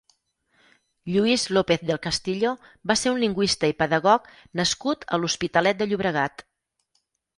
[1.15, 2.53] Lluís López del Castillo
[2.91, 6.45] va ser un lingüista i pedagog nascut a l'Hospitalet de Llobregat.